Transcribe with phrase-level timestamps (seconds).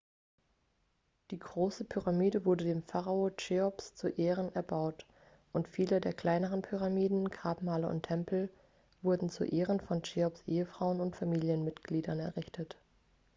[1.29, 5.05] die große pyramide wurde dem pharao cheops zu ehren erbaut
[5.53, 8.49] und viele der kleineren pyramiden grabmale und tempel
[9.03, 12.77] wurden zu ehren von cheops ehefrauen und familienmitgliedern errichtet